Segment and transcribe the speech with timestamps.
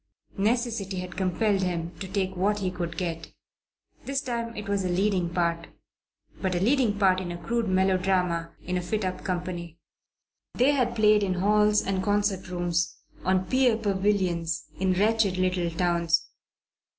[0.39, 3.33] Necessity had compelled him to take what he could get.
[4.05, 5.67] This time it was a leading part;
[6.41, 9.77] but a leading part in a crude melodrama in a fit up company.
[10.55, 16.29] They had played in halls and concert rooms, on pier pavilions, in wretched little towns.